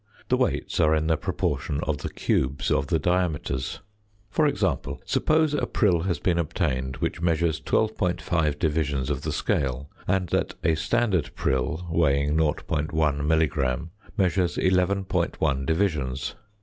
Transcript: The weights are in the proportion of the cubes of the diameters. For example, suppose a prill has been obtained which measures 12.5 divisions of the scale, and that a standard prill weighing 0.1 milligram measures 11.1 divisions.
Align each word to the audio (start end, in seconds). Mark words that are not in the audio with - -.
The 0.29 0.35
weights 0.37 0.79
are 0.79 0.95
in 0.95 1.05
the 1.05 1.15
proportion 1.15 1.79
of 1.81 1.99
the 1.99 2.09
cubes 2.09 2.71
of 2.71 2.87
the 2.87 2.97
diameters. 2.97 3.81
For 4.31 4.47
example, 4.47 4.99
suppose 5.05 5.53
a 5.53 5.67
prill 5.67 5.99
has 6.05 6.17
been 6.17 6.39
obtained 6.39 6.95
which 6.97 7.21
measures 7.21 7.61
12.5 7.61 8.57
divisions 8.57 9.11
of 9.11 9.21
the 9.21 9.31
scale, 9.31 9.91
and 10.07 10.27
that 10.29 10.55
a 10.63 10.73
standard 10.73 11.29
prill 11.35 11.87
weighing 11.91 12.35
0.1 12.35 13.23
milligram 13.27 13.91
measures 14.17 14.57
11.1 14.57 15.65
divisions. 15.67 16.33